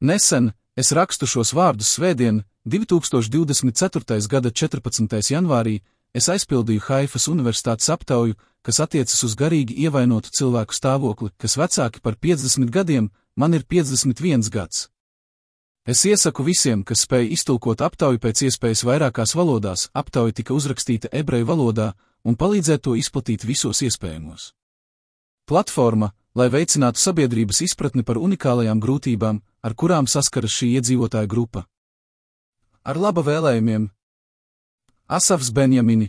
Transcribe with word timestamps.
Nesen 0.00 0.52
es 0.80 0.94
rakstu 0.96 1.26
šos 1.28 1.50
vārdus 1.52 1.90
svētdien, 1.98 2.38
2024. 2.64 4.28
gada 4.32 4.50
14. 4.50 5.18
janvārī, 5.28 5.82
es 6.16 6.28
aizpildīju 6.32 6.80
Haifas 6.86 7.28
Universitātes 7.28 7.90
aptauju, 7.92 8.38
kas 8.64 8.80
attiecas 8.80 9.20
uz 9.28 9.34
garīgi 9.36 9.76
ievainotu 9.84 10.32
cilvēku 10.32 10.72
stāvokli, 10.72 11.28
kas 11.36 11.58
vecāki 11.60 12.00
par 12.00 12.16
50 12.16 12.72
gadiem, 12.72 13.10
man 13.36 13.52
ir 13.52 13.66
51 13.68 14.48
gads. 14.48 14.88
Es 15.84 16.06
iesaku 16.08 16.48
visiem, 16.48 16.80
kas 16.84 17.04
spēj 17.04 17.28
iztulkot 17.36 17.84
aptauju 17.84 18.22
pēc 18.24 18.46
iespējas 18.48 18.86
vairākās 18.88 19.36
valodās, 19.36 19.90
aptauja 19.92 20.32
tika 20.32 20.56
uzrakstīta 20.56 21.12
ebreju 21.12 21.44
valodā, 21.44 21.92
un 22.24 22.40
palīdzēt 22.40 22.86
to 22.88 22.96
izplatīt 22.96 23.44
visos 23.44 23.84
iespējamos. 23.84 24.54
Platforma, 25.44 26.12
lai 26.34 26.48
veicinātu 26.48 27.00
sabiedrības 27.00 27.60
izpratni 27.68 28.04
par 28.04 28.16
unikālajām 28.16 28.80
grūtībām, 28.80 29.40
ar 29.62 29.74
kurām 29.74 30.08
saskaras 30.08 30.54
šī 30.54 30.74
iedzīvotāja 30.78 31.28
grupa. 31.30 31.66
Ar 32.84 32.96
laba 32.96 33.24
vēlējumiem! 33.26 33.90
Asafs 35.10 35.50
Benjamini 35.52 36.08